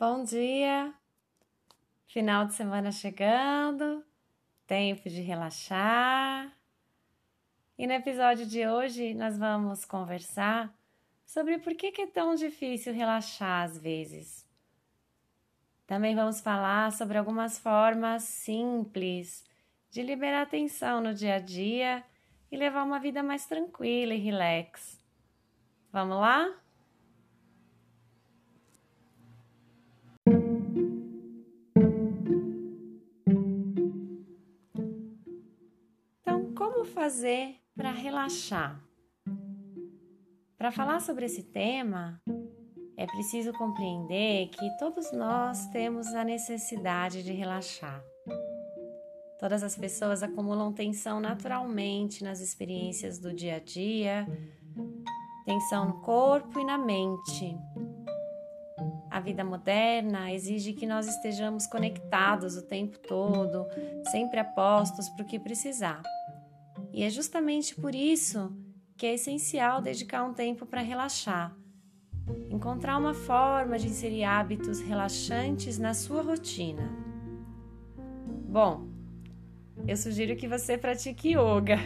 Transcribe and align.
Bom 0.00 0.22
dia! 0.22 0.94
Final 2.06 2.46
de 2.46 2.54
semana 2.54 2.92
chegando, 2.92 4.04
tempo 4.64 5.08
de 5.08 5.20
relaxar. 5.22 6.56
E 7.76 7.84
no 7.84 7.94
episódio 7.94 8.46
de 8.46 8.64
hoje 8.64 9.12
nós 9.14 9.36
vamos 9.36 9.84
conversar 9.84 10.72
sobre 11.26 11.58
por 11.58 11.74
que 11.74 12.00
é 12.00 12.06
tão 12.06 12.36
difícil 12.36 12.94
relaxar 12.94 13.64
às 13.64 13.76
vezes. 13.76 14.48
Também 15.84 16.14
vamos 16.14 16.40
falar 16.40 16.92
sobre 16.92 17.18
algumas 17.18 17.58
formas 17.58 18.22
simples 18.22 19.44
de 19.90 20.00
liberar 20.04 20.48
tensão 20.48 21.00
no 21.00 21.12
dia 21.12 21.34
a 21.34 21.40
dia 21.40 22.04
e 22.52 22.56
levar 22.56 22.84
uma 22.84 23.00
vida 23.00 23.20
mais 23.20 23.46
tranquila 23.46 24.14
e 24.14 24.18
relax. 24.18 24.96
Vamos 25.90 26.18
lá? 26.18 26.56
Fazer 36.84 37.56
para 37.76 37.90
relaxar? 37.90 38.82
Para 40.56 40.72
falar 40.72 41.00
sobre 41.00 41.26
esse 41.26 41.42
tema, 41.42 42.20
é 42.96 43.06
preciso 43.06 43.52
compreender 43.52 44.48
que 44.48 44.76
todos 44.76 45.12
nós 45.12 45.66
temos 45.68 46.08
a 46.08 46.24
necessidade 46.24 47.22
de 47.22 47.32
relaxar. 47.32 48.02
Todas 49.38 49.62
as 49.62 49.76
pessoas 49.76 50.20
acumulam 50.20 50.72
tensão 50.72 51.20
naturalmente 51.20 52.24
nas 52.24 52.40
experiências 52.40 53.20
do 53.20 53.32
dia 53.32 53.54
a 53.54 53.58
dia, 53.60 54.26
tensão 55.44 55.86
no 55.86 56.00
corpo 56.00 56.58
e 56.58 56.64
na 56.64 56.76
mente. 56.76 57.56
A 59.08 59.20
vida 59.20 59.44
moderna 59.44 60.32
exige 60.32 60.72
que 60.72 60.86
nós 60.86 61.06
estejamos 61.06 61.68
conectados 61.68 62.56
o 62.56 62.62
tempo 62.66 62.98
todo, 62.98 63.64
sempre 64.10 64.40
apostos 64.40 65.08
para 65.10 65.24
o 65.24 65.26
que 65.26 65.38
precisar. 65.38 66.02
E 66.98 67.04
é 67.04 67.10
justamente 67.10 67.76
por 67.76 67.94
isso 67.94 68.52
que 68.96 69.06
é 69.06 69.14
essencial 69.14 69.80
dedicar 69.80 70.24
um 70.24 70.34
tempo 70.34 70.66
para 70.66 70.80
relaxar. 70.80 71.56
Encontrar 72.50 72.98
uma 72.98 73.14
forma 73.14 73.78
de 73.78 73.86
inserir 73.86 74.24
hábitos 74.24 74.80
relaxantes 74.80 75.78
na 75.78 75.94
sua 75.94 76.22
rotina. 76.22 76.90
Bom, 78.48 78.88
eu 79.86 79.96
sugiro 79.96 80.34
que 80.34 80.48
você 80.48 80.76
pratique 80.76 81.36
yoga. 81.36 81.78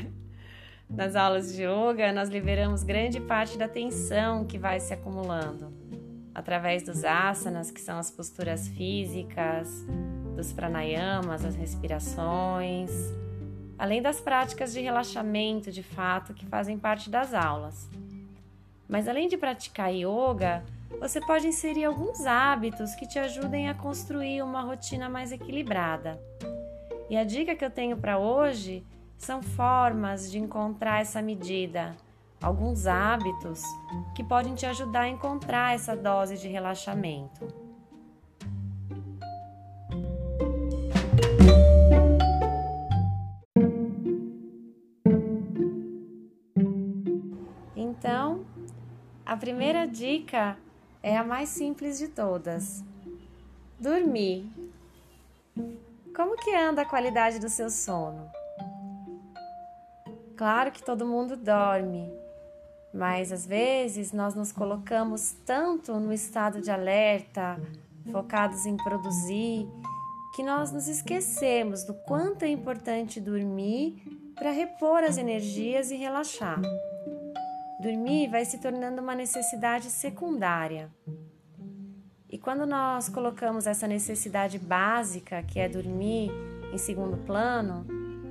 Nas 0.88 1.14
aulas 1.14 1.54
de 1.54 1.64
yoga, 1.64 2.10
nós 2.10 2.30
liberamos 2.30 2.82
grande 2.82 3.20
parte 3.20 3.58
da 3.58 3.68
tensão 3.68 4.46
que 4.46 4.58
vai 4.58 4.80
se 4.80 4.94
acumulando 4.94 5.74
através 6.34 6.84
dos 6.84 7.04
asanas, 7.04 7.70
que 7.70 7.82
são 7.82 7.98
as 7.98 8.10
posturas 8.10 8.66
físicas, 8.66 9.68
dos 10.34 10.54
pranayamas, 10.54 11.44
as 11.44 11.54
respirações 11.54 12.90
além 13.82 14.00
das 14.00 14.20
práticas 14.20 14.72
de 14.72 14.80
relaxamento 14.80 15.72
de 15.72 15.82
fato 15.82 16.32
que 16.32 16.46
fazem 16.46 16.78
parte 16.78 17.10
das 17.10 17.34
aulas. 17.34 17.90
Mas 18.88 19.08
além 19.08 19.26
de 19.26 19.36
praticar 19.36 19.92
yoga, 19.92 20.62
você 21.00 21.20
pode 21.20 21.48
inserir 21.48 21.86
alguns 21.86 22.24
hábitos 22.24 22.94
que 22.94 23.08
te 23.08 23.18
ajudem 23.18 23.68
a 23.68 23.74
construir 23.74 24.40
uma 24.40 24.62
rotina 24.62 25.08
mais 25.08 25.32
equilibrada. 25.32 26.16
E 27.10 27.16
a 27.16 27.24
dica 27.24 27.56
que 27.56 27.64
eu 27.64 27.72
tenho 27.72 27.96
para 27.96 28.20
hoje 28.20 28.86
são 29.18 29.42
formas 29.42 30.30
de 30.30 30.38
encontrar 30.38 31.00
essa 31.00 31.20
medida, 31.20 31.96
alguns 32.40 32.86
hábitos 32.86 33.64
que 34.14 34.22
podem 34.22 34.54
te 34.54 34.64
ajudar 34.64 35.02
a 35.02 35.08
encontrar 35.08 35.74
essa 35.74 35.96
dose 35.96 36.38
de 36.38 36.46
relaxamento. 36.46 37.61
A 49.24 49.36
primeira 49.36 49.86
dica 49.86 50.58
é 51.02 51.16
a 51.16 51.24
mais 51.24 51.48
simples 51.48 51.98
de 51.98 52.08
todas: 52.08 52.84
dormir. 53.78 54.46
Como 56.14 56.36
que 56.36 56.54
anda 56.54 56.82
a 56.82 56.84
qualidade 56.84 57.38
do 57.38 57.48
seu 57.48 57.70
sono? 57.70 58.30
Claro 60.36 60.72
que 60.72 60.82
todo 60.82 61.06
mundo 61.06 61.36
dorme, 61.36 62.12
mas 62.92 63.32
às 63.32 63.46
vezes 63.46 64.12
nós 64.12 64.34
nos 64.34 64.52
colocamos 64.52 65.32
tanto 65.46 65.98
no 65.98 66.12
estado 66.12 66.60
de 66.60 66.70
alerta, 66.70 67.58
focados 68.10 68.66
em 68.66 68.76
produzir, 68.76 69.66
que 70.34 70.42
nós 70.42 70.72
nos 70.72 70.88
esquecemos 70.88 71.84
do 71.84 71.94
quanto 71.94 72.44
é 72.44 72.48
importante 72.48 73.20
dormir 73.20 74.02
para 74.34 74.50
repor 74.50 75.04
as 75.04 75.16
energias 75.16 75.90
e 75.90 75.96
relaxar. 75.96 76.60
Dormir 77.82 78.28
vai 78.28 78.44
se 78.44 78.58
tornando 78.58 79.02
uma 79.02 79.12
necessidade 79.12 79.90
secundária. 79.90 80.88
E 82.30 82.38
quando 82.38 82.64
nós 82.64 83.08
colocamos 83.08 83.66
essa 83.66 83.88
necessidade 83.88 84.56
básica, 84.56 85.42
que 85.42 85.58
é 85.58 85.68
dormir, 85.68 86.30
em 86.72 86.78
segundo 86.78 87.16
plano, 87.26 87.84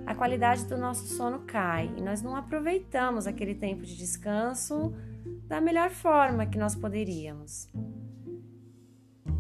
a 0.06 0.16
qualidade 0.16 0.64
do 0.68 0.78
nosso 0.78 1.06
sono 1.06 1.40
cai 1.40 1.94
e 1.98 2.02
nós 2.02 2.22
não 2.22 2.34
aproveitamos 2.34 3.28
aquele 3.28 3.54
tempo 3.54 3.84
de 3.84 3.98
descanso 3.98 4.94
da 5.50 5.60
melhor 5.60 5.90
forma 5.90 6.46
que 6.46 6.58
nós 6.58 6.74
poderíamos. 6.74 7.68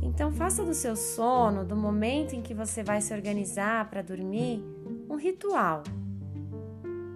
Então, 0.01 0.29
faça 0.33 0.61
do 0.61 0.73
seu 0.73 0.97
sono, 0.97 1.63
do 1.63 1.78
momento 1.78 2.35
em 2.35 2.41
que 2.41 2.53
você 2.53 2.83
vai 2.83 2.99
se 2.99 3.13
organizar 3.13 3.89
para 3.89 4.01
dormir, 4.01 4.61
um 5.09 5.16
ritual. 5.16 5.83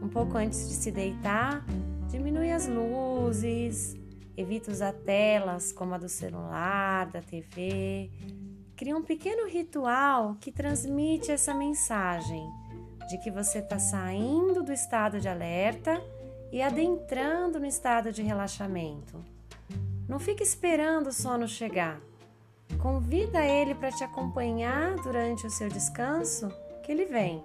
Um 0.01 0.07
pouco 0.07 0.37
antes 0.37 0.69
de 0.69 0.75
se 0.75 0.91
deitar, 0.91 1.65
Diminui 2.09 2.51
as 2.51 2.67
luzes, 2.67 3.95
evita 4.37 4.71
usar 4.71 4.93
telas 4.93 5.71
como 5.71 5.95
a 5.95 5.97
do 5.97 6.07
celular, 6.07 7.07
da 7.07 7.21
TV. 7.21 8.09
Cria 8.75 8.95
um 8.95 9.01
pequeno 9.01 9.47
ritual 9.47 10.35
que 10.39 10.51
transmite 10.51 11.31
essa 11.31 11.53
mensagem 11.53 12.47
de 13.09 13.17
que 13.19 13.31
você 13.31 13.59
está 13.59 13.79
saindo 13.79 14.63
do 14.63 14.71
estado 14.71 15.19
de 15.19 15.27
alerta 15.27 16.01
e 16.51 16.61
adentrando 16.61 17.59
no 17.59 17.65
estado 17.65 18.11
de 18.11 18.21
relaxamento. 18.21 19.23
Não 20.07 20.19
fique 20.19 20.43
esperando 20.43 21.07
o 21.07 21.13
sono 21.13 21.47
chegar. 21.47 21.99
Convida 22.79 23.43
ele 23.43 23.73
para 23.73 23.91
te 23.91 24.03
acompanhar 24.03 24.95
durante 24.97 25.45
o 25.45 25.49
seu 25.49 25.69
descanso, 25.69 26.49
que 26.83 26.91
ele 26.91 27.05
vem. 27.05 27.43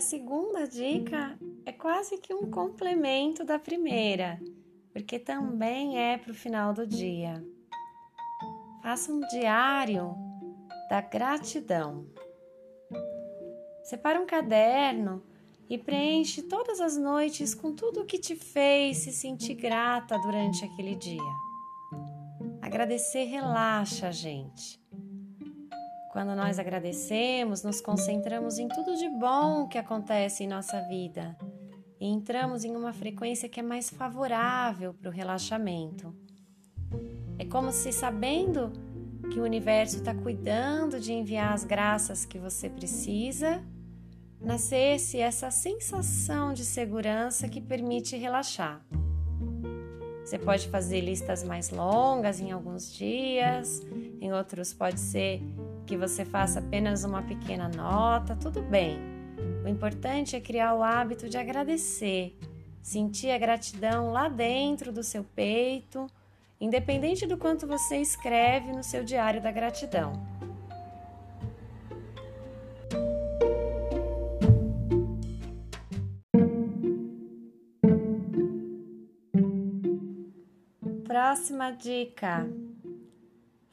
A 0.00 0.02
segunda 0.02 0.66
dica 0.66 1.38
é 1.66 1.72
quase 1.72 2.16
que 2.16 2.32
um 2.32 2.50
complemento 2.50 3.44
da 3.44 3.58
primeira, 3.58 4.40
porque 4.94 5.18
também 5.18 5.98
é 5.98 6.16
para 6.16 6.32
o 6.32 6.34
final 6.34 6.72
do 6.72 6.86
dia. 6.86 7.44
Faça 8.82 9.12
um 9.12 9.20
diário 9.28 10.16
da 10.88 11.02
gratidão. 11.02 12.06
Separe 13.84 14.18
um 14.18 14.24
caderno 14.24 15.22
e 15.68 15.76
preenche 15.76 16.44
todas 16.44 16.80
as 16.80 16.96
noites 16.96 17.54
com 17.54 17.74
tudo 17.74 18.00
o 18.00 18.06
que 18.06 18.18
te 18.18 18.34
fez 18.34 18.96
se 18.96 19.12
sentir 19.12 19.52
grata 19.52 20.18
durante 20.20 20.64
aquele 20.64 20.96
dia. 20.96 21.34
Agradecer 22.62 23.24
relaxa 23.24 24.08
a 24.08 24.12
gente. 24.12 24.79
Quando 26.12 26.34
nós 26.34 26.58
agradecemos, 26.58 27.62
nos 27.62 27.80
concentramos 27.80 28.58
em 28.58 28.66
tudo 28.66 28.96
de 28.96 29.08
bom 29.08 29.68
que 29.68 29.78
acontece 29.78 30.42
em 30.42 30.48
nossa 30.48 30.80
vida 30.88 31.36
e 32.00 32.06
entramos 32.06 32.64
em 32.64 32.74
uma 32.74 32.92
frequência 32.92 33.48
que 33.48 33.60
é 33.60 33.62
mais 33.62 33.90
favorável 33.90 34.92
para 34.92 35.08
o 35.08 35.12
relaxamento. 35.12 36.12
É 37.38 37.44
como 37.44 37.70
se, 37.70 37.92
sabendo 37.92 38.72
que 39.30 39.38
o 39.38 39.44
universo 39.44 39.98
está 39.98 40.12
cuidando 40.12 40.98
de 40.98 41.12
enviar 41.12 41.52
as 41.52 41.62
graças 41.62 42.24
que 42.24 42.38
você 42.38 42.68
precisa, 42.68 43.62
nascesse 44.40 45.18
essa 45.18 45.50
sensação 45.50 46.52
de 46.52 46.64
segurança 46.64 47.48
que 47.48 47.60
permite 47.60 48.16
relaxar. 48.16 48.84
Você 50.24 50.38
pode 50.38 50.68
fazer 50.68 51.02
listas 51.02 51.44
mais 51.44 51.70
longas 51.70 52.40
em 52.40 52.50
alguns 52.50 52.92
dias, 52.92 53.80
em 54.20 54.32
outros 54.32 54.72
pode 54.72 55.00
ser 55.00 55.42
que 55.86 55.96
você 55.96 56.24
faça 56.24 56.58
apenas 56.58 57.04
uma 57.04 57.22
pequena 57.22 57.68
nota, 57.68 58.36
tudo 58.36 58.62
bem. 58.62 58.98
O 59.64 59.68
importante 59.68 60.36
é 60.36 60.40
criar 60.40 60.74
o 60.74 60.82
hábito 60.82 61.28
de 61.28 61.38
agradecer, 61.38 62.38
sentir 62.82 63.30
a 63.30 63.38
gratidão 63.38 64.12
lá 64.12 64.28
dentro 64.28 64.92
do 64.92 65.02
seu 65.02 65.24
peito, 65.24 66.06
independente 66.60 67.26
do 67.26 67.38
quanto 67.38 67.66
você 67.66 67.96
escreve 67.96 68.72
no 68.72 68.84
seu 68.84 69.02
diário 69.02 69.40
da 69.40 69.50
gratidão. 69.50 70.12
Próxima 81.04 81.70
dica 81.72 82.48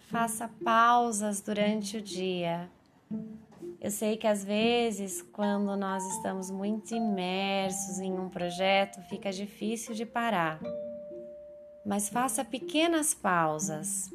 faça 0.08 0.50
pausas 0.64 1.42
durante 1.42 1.98
o 1.98 2.02
dia. 2.02 2.70
Eu 3.80 3.92
sei 3.92 4.18
que 4.18 4.26
às 4.26 4.44
vezes, 4.44 5.22
quando 5.22 5.76
nós 5.76 6.04
estamos 6.16 6.50
muito 6.50 6.96
imersos 6.96 8.00
em 8.00 8.18
um 8.18 8.30
projeto, 8.30 9.02
fica 9.04 9.32
difícil 9.32 9.94
de 9.94 10.06
parar. 10.06 10.60
Mas 11.86 12.10
faça 12.10 12.44
pequenas 12.44 13.14
pausas. 13.14 14.10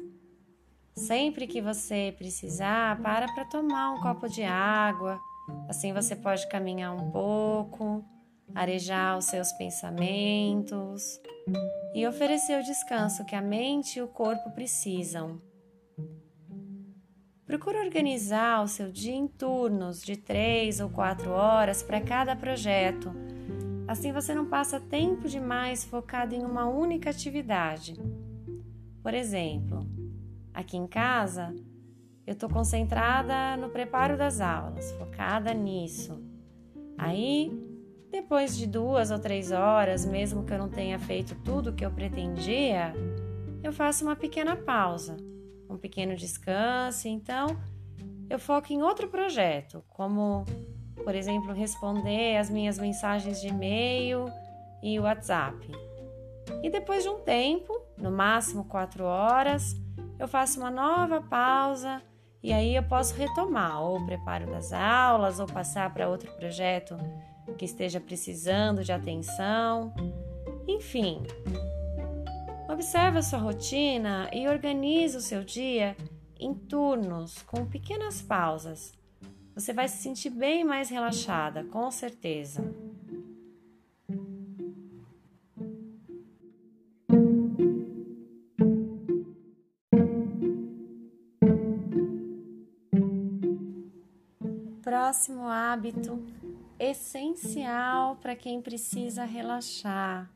Sempre 0.95 1.47
que 1.47 1.61
você 1.61 2.13
precisar, 2.17 3.01
para 3.01 3.31
para 3.33 3.45
tomar 3.45 3.93
um 3.93 4.01
copo 4.01 4.27
de 4.27 4.43
água. 4.43 5.19
Assim 5.67 5.93
você 5.93 6.15
pode 6.15 6.47
caminhar 6.49 6.93
um 6.93 7.09
pouco, 7.11 8.03
arejar 8.53 9.17
os 9.17 9.25
seus 9.25 9.51
pensamentos 9.53 11.19
e 11.95 12.05
oferecer 12.05 12.59
o 12.59 12.63
descanso 12.63 13.25
que 13.25 13.35
a 13.35 13.41
mente 13.41 13.99
e 13.99 14.01
o 14.01 14.07
corpo 14.07 14.51
precisam. 14.51 15.41
Procure 17.53 17.77
organizar 17.77 18.63
o 18.63 18.67
seu 18.67 18.91
dia 18.91 19.13
em 19.13 19.27
turnos 19.27 20.01
de 20.01 20.17
três 20.17 20.79
ou 20.79 20.89
quatro 20.89 21.29
horas 21.29 21.83
para 21.83 22.01
cada 22.01 22.35
projeto. 22.35 23.11
Assim 23.87 24.11
você 24.11 24.33
não 24.33 24.47
passa 24.47 24.79
tempo 24.79 25.27
demais 25.27 25.83
focado 25.83 26.33
em 26.33 26.43
uma 26.43 26.65
única 26.65 27.09
atividade. 27.09 27.93
Por 29.03 29.13
exemplo, 29.13 29.85
aqui 30.53 30.77
em 30.77 30.87
casa, 30.87 31.53
eu 32.25 32.33
estou 32.33 32.49
concentrada 32.49 33.55
no 33.57 33.69
preparo 33.69 34.17
das 34.17 34.41
aulas, 34.41 34.91
focada 34.93 35.53
nisso. 35.53 36.23
Aí, 36.97 37.51
depois 38.09 38.57
de 38.57 38.65
duas 38.65 39.11
ou 39.11 39.19
três 39.19 39.51
horas, 39.51 40.05
mesmo 40.05 40.43
que 40.43 40.53
eu 40.53 40.57
não 40.57 40.69
tenha 40.69 40.97
feito 40.97 41.35
tudo 41.43 41.69
o 41.69 41.73
que 41.73 41.85
eu 41.85 41.91
pretendia, 41.91 42.93
eu 43.61 43.73
faço 43.73 44.05
uma 44.05 44.15
pequena 44.15 44.55
pausa 44.55 45.17
um 45.73 45.77
pequeno 45.77 46.15
descanso. 46.15 47.07
Então, 47.07 47.47
eu 48.29 48.39
foco 48.39 48.71
em 48.71 48.81
outro 48.81 49.07
projeto, 49.07 49.83
como, 49.89 50.45
por 51.03 51.15
exemplo, 51.15 51.53
responder 51.53 52.37
as 52.37 52.49
minhas 52.49 52.79
mensagens 52.79 53.41
de 53.41 53.47
e-mail 53.47 54.25
e 54.81 54.99
WhatsApp. 54.99 55.69
E 56.61 56.69
depois 56.69 57.03
de 57.03 57.09
um 57.09 57.19
tempo, 57.19 57.73
no 57.97 58.11
máximo 58.11 58.65
quatro 58.65 59.05
horas, 59.05 59.75
eu 60.19 60.27
faço 60.27 60.59
uma 60.59 60.71
nova 60.71 61.21
pausa 61.21 62.01
e 62.41 62.51
aí 62.51 62.75
eu 62.75 62.83
posso 62.83 63.15
retomar 63.15 63.81
ou 63.81 63.97
o 63.97 64.05
preparo 64.05 64.45
das 64.47 64.73
aulas 64.73 65.39
ou 65.39 65.47
passar 65.47 65.93
para 65.93 66.09
outro 66.09 66.31
projeto 66.33 66.97
que 67.57 67.65
esteja 67.65 67.99
precisando 67.99 68.83
de 68.83 68.91
atenção. 68.91 69.93
Enfim, 70.67 71.23
Observe 72.73 73.19
a 73.19 73.21
sua 73.21 73.37
rotina 73.37 74.31
e 74.33 74.47
organize 74.47 75.15
o 75.15 75.21
seu 75.21 75.43
dia 75.43 75.95
em 76.39 76.55
turnos, 76.55 77.43
com 77.43 77.67
pequenas 77.67 78.19
pausas. 78.19 78.91
Você 79.53 79.71
vai 79.71 79.87
se 79.87 79.97
sentir 79.97 80.31
bem 80.31 80.63
mais 80.63 80.89
relaxada, 80.89 81.63
com 81.65 81.91
certeza. 81.91 82.63
Próximo 94.81 95.47
hábito 95.47 96.25
essencial 96.79 98.15
para 98.15 98.35
quem 98.35 98.63
precisa 98.63 99.25
relaxar 99.25 100.27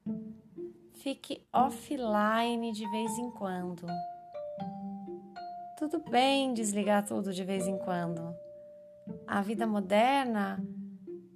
fique 1.07 1.41
offline 1.53 2.73
de 2.73 2.85
vez 2.91 3.17
em 3.17 3.31
quando. 3.31 3.87
Tudo 5.77 6.03
bem 6.09 6.53
desligar 6.53 7.05
tudo 7.05 7.31
de 7.31 7.45
vez 7.45 7.65
em 7.65 7.77
quando. 7.77 8.35
A 9.25 9.41
vida 9.41 9.65
moderna 9.65 10.61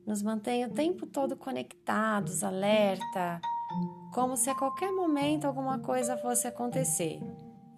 nos 0.05 0.21
mantém 0.21 0.65
o 0.65 0.71
tempo 0.71 1.07
todo 1.07 1.37
conectados, 1.37 2.43
alerta, 2.43 3.39
como 4.13 4.35
se 4.35 4.49
a 4.49 4.55
qualquer 4.55 4.91
momento 4.91 5.45
alguma 5.45 5.79
coisa 5.79 6.17
fosse 6.17 6.47
acontecer. 6.47 7.21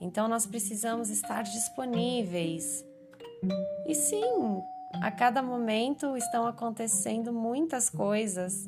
Então 0.01 0.27
nós 0.27 0.47
precisamos 0.47 1.11
estar 1.11 1.43
disponíveis. 1.43 2.83
E 3.85 3.93
sim, 3.93 4.63
a 4.99 5.11
cada 5.11 5.43
momento 5.43 6.17
estão 6.17 6.47
acontecendo 6.47 7.31
muitas 7.31 7.87
coisas 7.87 8.67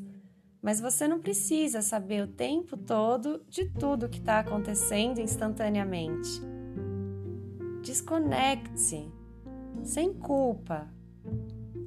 mas 0.65 0.81
você 0.81 1.07
não 1.07 1.19
precisa 1.19 1.79
saber 1.83 2.23
o 2.23 2.27
tempo 2.27 2.75
todo 2.75 3.45
de 3.47 3.65
tudo 3.65 4.09
que 4.09 4.17
está 4.17 4.39
acontecendo 4.39 5.21
instantaneamente. 5.21 6.41
Desconecte-se, 7.83 9.07
sem 9.83 10.11
culpa. 10.11 10.87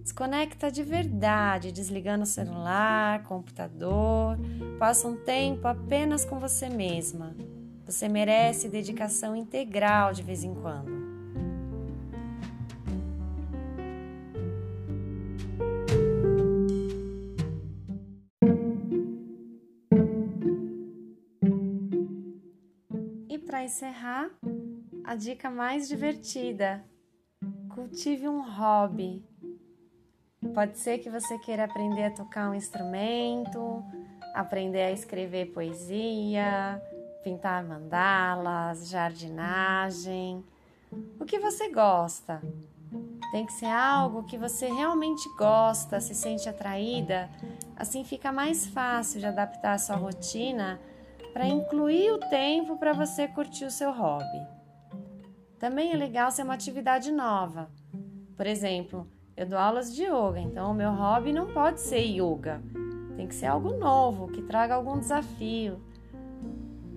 Desconecta 0.00 0.70
de 0.70 0.84
verdade, 0.84 1.72
desligando 1.72 2.22
o 2.22 2.26
celular, 2.26 3.24
computador. 3.24 4.38
Passa 4.78 5.08
um 5.08 5.16
tempo 5.16 5.66
apenas 5.66 6.24
com 6.24 6.38
você 6.38 6.68
mesma. 6.68 7.34
Você 7.84 8.08
merece 8.08 8.68
dedicação 8.68 9.34
integral 9.34 10.12
de 10.12 10.22
vez 10.22 10.44
em 10.44 10.54
quando. 10.54 10.97
Encerrar, 23.68 24.30
a 25.04 25.14
dica 25.14 25.50
mais 25.50 25.86
divertida: 25.88 26.82
cultive 27.74 28.26
um 28.26 28.40
hobby. 28.40 29.22
Pode 30.54 30.78
ser 30.78 30.98
que 30.98 31.10
você 31.10 31.38
queira 31.38 31.64
aprender 31.64 32.04
a 32.04 32.10
tocar 32.10 32.50
um 32.50 32.54
instrumento, 32.54 33.84
aprender 34.34 34.82
a 34.82 34.90
escrever 34.90 35.52
poesia, 35.52 36.82
pintar 37.22 37.62
mandalas, 37.62 38.88
jardinagem. 38.88 40.42
O 41.20 41.26
que 41.26 41.38
você 41.38 41.70
gosta? 41.70 42.40
Tem 43.30 43.44
que 43.44 43.52
ser 43.52 43.66
algo 43.66 44.24
que 44.24 44.38
você 44.38 44.68
realmente 44.68 45.28
gosta, 45.36 46.00
se 46.00 46.14
sente 46.14 46.48
atraída, 46.48 47.28
assim 47.76 48.02
fica 48.02 48.32
mais 48.32 48.64
fácil 48.66 49.20
de 49.20 49.26
adaptar 49.26 49.74
a 49.74 49.78
sua 49.78 49.96
rotina 49.96 50.80
para 51.32 51.46
incluir 51.46 52.10
o 52.12 52.18
tempo 52.18 52.76
para 52.76 52.92
você 52.92 53.28
curtir 53.28 53.64
o 53.64 53.70
seu 53.70 53.92
hobby. 53.92 54.46
Também 55.58 55.92
é 55.92 55.96
legal 55.96 56.30
ser 56.30 56.42
uma 56.42 56.54
atividade 56.54 57.10
nova. 57.10 57.68
Por 58.36 58.46
exemplo, 58.46 59.08
eu 59.36 59.46
dou 59.46 59.58
aulas 59.58 59.94
de 59.94 60.04
yoga, 60.04 60.40
então 60.40 60.70
o 60.70 60.74
meu 60.74 60.90
hobby 60.90 61.32
não 61.32 61.52
pode 61.52 61.80
ser 61.80 62.00
yoga. 62.00 62.62
Tem 63.16 63.26
que 63.26 63.34
ser 63.34 63.46
algo 63.46 63.76
novo, 63.76 64.28
que 64.28 64.42
traga 64.42 64.74
algum 64.74 64.98
desafio. 64.98 65.80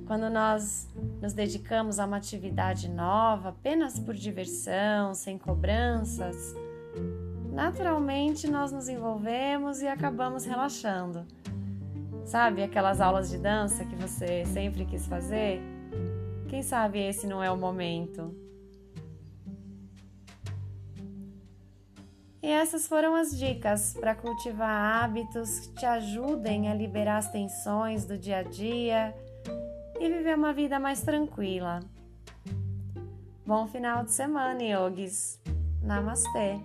Quando 0.06 0.30
nós 0.30 0.88
nos 1.22 1.34
dedicamos 1.34 2.00
a 2.00 2.06
uma 2.06 2.18
atividade 2.18 2.90
nova, 2.90 3.50
apenas 3.50 3.98
por 3.98 4.14
diversão, 4.14 5.14
sem 5.14 5.38
cobranças, 5.38 6.54
naturalmente 7.52 8.48
nós 8.48 8.72
nos 8.72 8.90
envolvemos 8.90 9.82
e 9.82 9.88
acabamos 9.88 10.46
relaxando. 10.46 11.26
Sabe 12.25 12.63
aquelas 12.63 13.01
aulas 13.01 13.30
de 13.30 13.38
dança 13.38 13.84
que 13.86 13.96
você 13.96 14.46
sempre 14.46 14.86
quis 14.86 15.06
fazer? 15.08 15.62
Quem 16.48 16.62
sabe 16.62 17.00
esse 17.00 17.28
não 17.28 17.44
é 17.44 17.51
o 17.51 17.58
momento? 17.58 18.36
E 22.44 22.48
essas 22.48 22.88
foram 22.88 23.16
as 23.16 23.38
dicas 23.38 23.94
para 23.94 24.16
cultivar 24.16 25.04
hábitos 25.04 25.60
que 25.60 25.75
te 25.75 25.86
ajudem 25.86 26.70
a 26.70 26.74
liberar 26.74 27.18
as 27.18 27.32
tensões 27.32 28.06
do 28.06 28.18
dia 28.18 28.38
a 28.38 28.44
dia 28.44 29.16
e 30.00 30.10
viver 30.10 30.36
uma 30.36 30.51
vida 30.51 30.80
mais 30.80 31.01
tranquila. 31.01 31.80
Bom 33.46 33.68
final 33.68 34.04
de 34.04 34.12
semana, 34.12 34.63
yogis. 34.63 35.40
Namastê! 35.84 36.60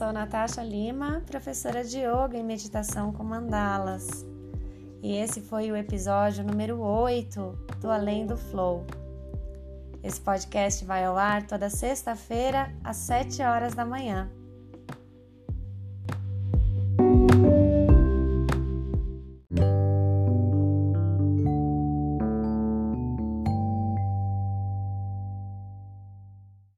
Sou 0.00 0.14
Natasha 0.14 0.62
Lima, 0.62 1.22
professora 1.26 1.84
de 1.84 1.98
Yoga 1.98 2.34
e 2.34 2.42
Meditação 2.42 3.12
com 3.12 3.22
Mandalas. 3.22 4.26
E 5.02 5.14
esse 5.14 5.42
foi 5.42 5.70
o 5.70 5.76
episódio 5.76 6.42
número 6.42 6.80
8 6.80 7.66
do 7.82 7.90
Além 7.90 8.26
do 8.26 8.34
Flow. 8.34 8.86
Esse 10.02 10.18
podcast 10.18 10.86
vai 10.86 11.04
ao 11.04 11.18
ar 11.18 11.46
toda 11.46 11.68
sexta-feira 11.68 12.74
às 12.82 12.96
7 12.96 13.42
horas 13.42 13.74
da 13.74 13.84
manhã. 13.84 14.30